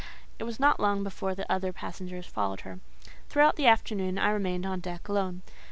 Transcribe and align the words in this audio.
It 0.39 0.45
was 0.45 0.59
not 0.59 0.79
long 0.79 1.03
before 1.03 1.35
the 1.35 1.45
other 1.47 1.71
passengers 1.71 2.25
followed 2.25 2.61
her: 2.61 2.79
throughout 3.29 3.55
the 3.55 3.67
afternoon 3.67 4.17
I 4.17 4.31
remained 4.31 4.65
on 4.65 4.79
deck 4.79 5.07
alone. 5.07 5.43